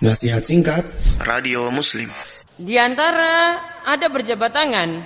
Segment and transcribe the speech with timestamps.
[0.00, 0.80] Nasihat singkat.
[1.20, 2.08] Radio Muslim.
[2.56, 5.04] Di antara ada berjabat tangan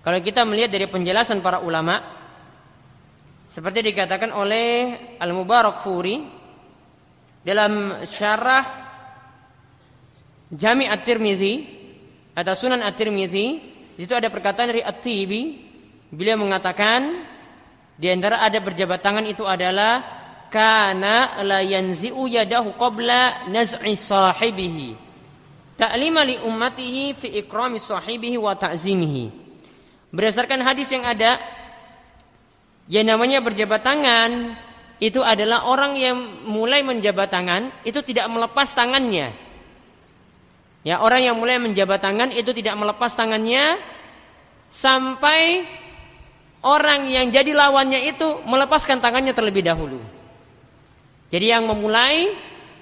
[0.00, 2.00] Kalau kita melihat dari penjelasan para ulama
[3.44, 6.24] Seperti dikatakan oleh Al-Mubarak Furi
[7.44, 8.64] Dalam syarah
[10.48, 11.54] Jami' At-Tirmidhi
[12.32, 13.46] Atau Sunan At-Tirmidhi
[14.00, 15.42] Itu ada perkataan dari At-Tibi.
[16.08, 17.28] Beliau mengatakan
[17.92, 20.23] Di antara ada berjabat tangan itu adalah
[20.54, 24.94] kana la yanzi'u yadahu qabla naz'i sahibihi.
[25.74, 29.42] Ta'lima li ummatihi fi ikrami sahibihi wa ta'zimihi.
[30.14, 31.42] Berdasarkan hadis yang ada
[32.86, 34.54] yang namanya berjabat tangan
[35.02, 36.14] itu adalah orang yang
[36.46, 39.34] mulai menjabat tangan itu tidak melepas tangannya.
[40.86, 43.82] Ya orang yang mulai menjabat tangan itu tidak melepas tangannya
[44.70, 45.66] sampai
[46.62, 50.13] orang yang jadi lawannya itu melepaskan tangannya terlebih dahulu
[51.34, 52.30] jadi yang memulai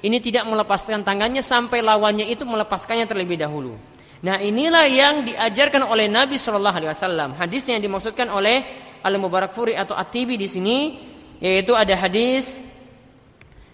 [0.04, 3.80] ini tidak melepaskan tangannya sampai lawannya itu melepaskannya terlebih dahulu.
[4.20, 7.32] Nah inilah yang diajarkan oleh Nabi Shallallahu Alaihi Wasallam.
[7.32, 8.60] Hadis yang dimaksudkan oleh
[9.00, 11.00] Al Mubarak Furi atau Atibi di sini
[11.40, 12.60] yaitu ada hadis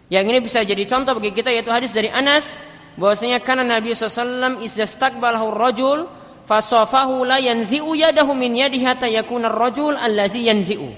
[0.08, 2.62] yang ini bisa jadi contoh bagi kita yaitu hadis dari Anas
[2.94, 6.06] bahwasanya karena Nabi SAW izastakbalahu rajul
[6.46, 10.88] fasofahu la yanzi'u yadahu min yadihi hatta yakuna rajul allazi yanzi'u.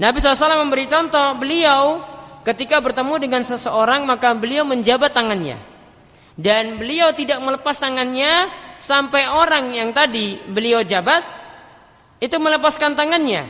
[0.00, 2.17] Nabi SAW memberi contoh beliau
[2.48, 5.60] Ketika bertemu dengan seseorang maka beliau menjabat tangannya.
[6.32, 8.48] Dan beliau tidak melepas tangannya
[8.80, 11.20] sampai orang yang tadi beliau jabat
[12.24, 13.44] itu melepaskan tangannya.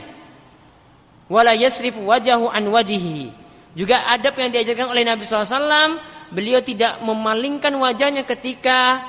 [1.31, 3.31] Wala yasrifu wajahu an wajihi.
[3.71, 5.95] Juga adab yang diajarkan oleh Nabi SAW,
[6.35, 8.99] beliau tidak memalingkan wajahnya ketika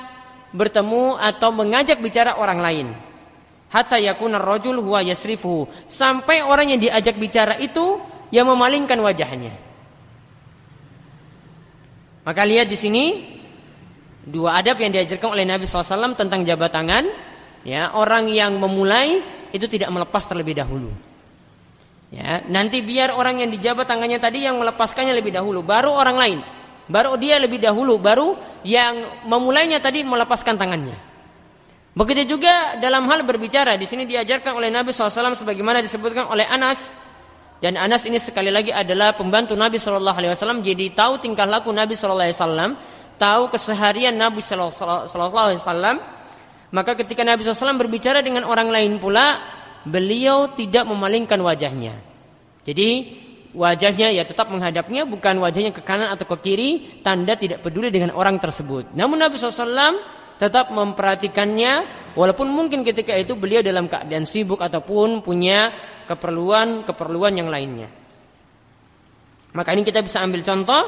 [0.55, 2.87] bertemu atau mengajak bicara orang lain.
[3.67, 5.67] Hatta yakuna rajul huwa yasrifu.
[5.83, 7.99] Sampai orang yang diajak bicara itu
[8.31, 9.70] yang memalingkan wajahnya.
[12.21, 13.03] Maka lihat di sini
[14.21, 17.05] dua adab yang diajarkan oleh Nabi SAW tentang jabat tangan.
[17.61, 19.21] Ya, orang yang memulai
[19.53, 20.89] itu tidak melepas terlebih dahulu.
[22.11, 26.39] Ya, nanti biar orang yang dijabat tangannya tadi yang melepaskannya lebih dahulu, baru orang lain.
[26.91, 28.35] Baru dia lebih dahulu, baru
[28.67, 30.97] yang memulainya tadi melepaskan tangannya.
[31.95, 36.95] Begitu juga dalam hal berbicara, di sini diajarkan oleh Nabi SAW sebagaimana disebutkan oleh Anas
[37.61, 41.69] dan Anas ini sekali lagi adalah pembantu Nabi Shallallahu Alaihi Wasallam, jadi tahu tingkah laku
[41.69, 42.71] Nabi Shallallahu Alaihi Wasallam,
[43.21, 45.97] tahu keseharian Nabi Shallallahu Alaihi Wasallam.
[46.71, 49.43] Maka ketika Nabi SAW berbicara dengan orang lain pula,
[49.83, 51.99] beliau tidak memalingkan wajahnya.
[52.63, 52.89] Jadi
[53.51, 58.15] wajahnya ya tetap menghadapnya, bukan wajahnya ke kanan atau ke kiri, tanda tidak peduli dengan
[58.15, 58.95] orang tersebut.
[58.95, 59.99] Namun Nabi SAW
[60.39, 61.83] tetap memperhatikannya,
[62.15, 65.75] walaupun mungkin ketika itu beliau dalam keadaan sibuk ataupun punya
[66.11, 67.87] keperluan-keperluan yang lainnya.
[69.55, 70.83] Maka ini kita bisa ambil contoh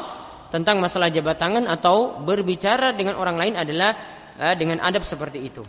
[0.52, 3.92] tentang masalah jabat tangan atau berbicara dengan orang lain adalah
[4.36, 5.64] eh, dengan adab seperti itu.